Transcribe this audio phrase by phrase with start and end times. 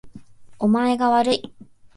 [0.57, 1.53] お前がわるい